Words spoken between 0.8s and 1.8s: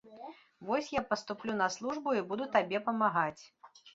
я паступлю на